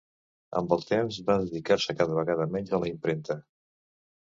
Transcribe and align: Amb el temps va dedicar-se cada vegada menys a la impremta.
Amb 0.61 0.71
el 0.77 0.79
temps 0.91 1.19
va 1.27 1.35
dedicar-se 1.43 1.97
cada 2.01 2.17
vegada 2.21 2.49
menys 2.57 2.75
a 2.79 2.83
la 2.87 2.91
impremta. 2.95 3.39